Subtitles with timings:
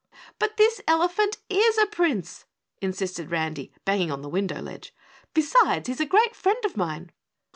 [0.39, 2.45] "But this elephant IS a Prince,"
[2.81, 4.95] insisted Randy, banging on the window ledge.
[5.35, 7.11] "Besides, he's a great friend of mine."